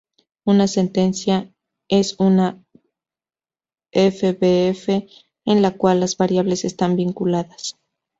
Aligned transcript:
Una 0.45 0.67
sentencia 0.67 1.53
es 1.87 2.15
una 2.19 2.59
fbf 3.91 4.89
en 5.45 5.61
la 5.61 5.77
cual 5.77 5.99
las 5.99 6.17
variables 6.17 6.65
están 6.65 6.95
vinculadas. 6.95 7.75